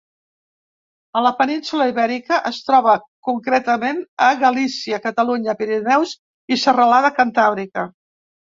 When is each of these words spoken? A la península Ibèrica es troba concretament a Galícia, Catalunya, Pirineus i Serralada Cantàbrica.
A 1.19 1.21
la 1.25 1.31
península 1.41 1.85
Ibèrica 1.91 2.39
es 2.51 2.61
troba 2.71 2.95
concretament 3.29 4.01
a 4.31 4.31
Galícia, 4.41 5.01
Catalunya, 5.07 5.57
Pirineus 5.63 6.17
i 6.57 6.61
Serralada 6.67 7.17
Cantàbrica. 7.23 7.89